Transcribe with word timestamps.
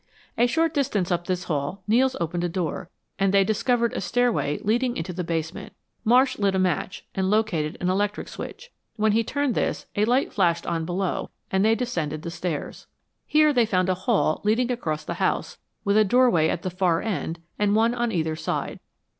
A 0.35 0.47
short 0.47 0.73
distance 0.73 1.11
up 1.11 1.27
this 1.27 1.43
hall 1.43 1.83
Nels 1.87 2.15
opened 2.19 2.43
a 2.43 2.49
door, 2.49 2.89
and 3.19 3.31
they 3.31 3.43
discovered 3.43 3.93
a 3.93 4.01
stairway 4.01 4.57
leading 4.63 4.97
into 4.97 5.13
the 5.13 5.23
basement. 5.23 5.73
Marsh 6.03 6.39
lit 6.39 6.55
a 6.55 6.57
match 6.57 7.05
and 7.13 7.29
located 7.29 7.77
an 7.79 7.87
electric 7.87 8.27
switch. 8.27 8.71
When 8.95 9.11
he 9.11 9.23
turned 9.23 9.53
this 9.53 9.85
a 9.95 10.05
light 10.05 10.33
flashed 10.33 10.65
on 10.65 10.85
below 10.85 11.29
and 11.51 11.63
they 11.63 11.75
descended 11.75 12.23
the 12.23 12.31
stairs. 12.31 12.87
Here 13.27 13.53
they 13.53 13.67
found 13.67 13.89
a 13.89 13.93
hall 13.93 14.41
leading 14.43 14.71
across 14.71 15.03
the 15.03 15.13
house, 15.21 15.59
with 15.85 15.97
a 15.97 16.03
doorway 16.03 16.49
at 16.49 16.63
the 16.63 16.71
far 16.71 17.03
end, 17.03 17.39
and 17.59 17.75
one 17.75 17.93
on 17.93 18.11
either 18.11 18.35
side. 18.35 18.79